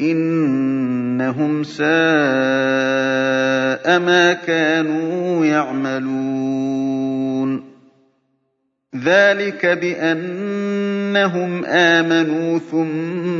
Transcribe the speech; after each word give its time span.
إنهم 0.00 1.64
ساء 1.64 1.88
ما 3.98 4.32
كانوا 4.32 5.46
يعملون. 5.46 6.40
ذلك 9.04 9.66
بأنهم 9.66 11.64
آمنوا 11.64 12.58
ثم 12.58 13.39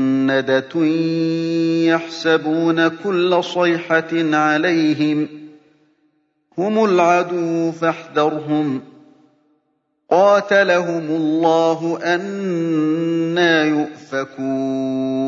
مسندة 0.31 0.85
يحسبون 1.91 2.87
كل 2.87 3.43
صيحة 3.43 4.35
عليهم 4.37 5.27
هم 6.57 6.85
العدو 6.85 7.71
فاحذرهم 7.71 8.81
قاتلهم 10.09 11.05
الله 11.09 11.99
أنا 12.03 13.63
يؤفكون 13.63 15.21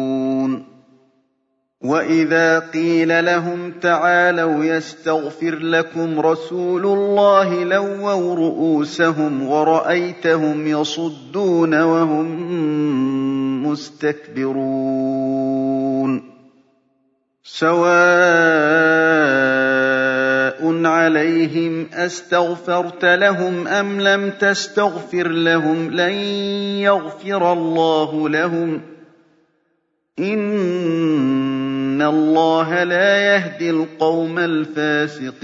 وإذا 1.82 2.60
قيل 2.60 3.26
لهم 3.26 3.72
تعالوا 3.72 4.66
يستغفر 4.66 5.56
لكم 5.56 6.20
رسول 6.20 6.86
الله 6.86 7.64
لووا 7.64 8.36
رؤوسهم 8.36 9.48
ورأيتهم 9.48 10.68
يصدون 10.68 11.82
وهم 11.82 12.26
مستكبرون 13.74 15.14
سواء 17.44 17.74
عليهم 20.86 21.88
أستغفرت 21.94 23.06
لهم 23.06 23.68
أم 23.68 24.02
لم 24.02 24.30
تستغفر 24.30 25.28
لهم 25.28 25.92
لن 25.92 26.14
يغفر 26.86 27.54
الله 27.54 28.30
لهم. 28.30 28.82
إن 30.20 32.02
الله 32.02 32.84
لا 32.84 33.36
يهدي 33.36 33.70
القوم 33.70 34.40
الفاسقين. 34.40 35.44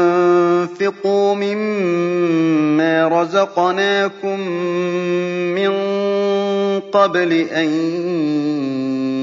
وأنفقوا 0.81 1.35
مما 1.35 3.07
رزقناكم 3.07 4.39
من 5.55 5.71
قبل 6.79 7.33
أن 7.33 7.69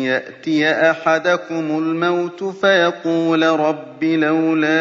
يأتي 0.03 0.71
أحدكم 0.91 1.79
الموت 1.79 2.45
فيقول 2.45 3.43
رب 3.47 4.05
لولا 4.05 4.79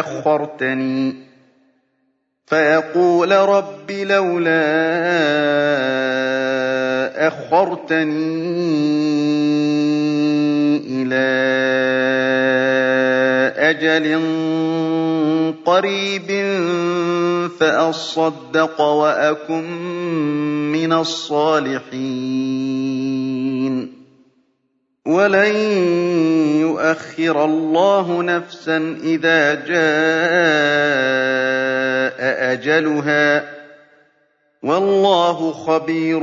أخرتني 0.00 1.14
فيقول 2.46 3.32
رب 3.32 3.90
لولا 3.90 4.64
أخرتني 7.26 8.24
إلى 10.86 11.43
أجل 13.74 14.22
قريب 15.64 16.28
فأصدق 17.60 18.80
وأكن 18.80 19.64
من 20.72 20.92
الصالحين. 20.92 22.04
ولن 25.06 25.56
يؤخر 26.60 27.44
الله 27.44 28.22
نفسا 28.22 28.96
إذا 29.04 29.54
جاء 29.54 29.74
أجلها. 32.52 33.54
والله 34.62 35.52
خبير 35.52 36.20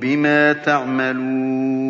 بما 0.00 0.52
تعملون. 0.52 1.89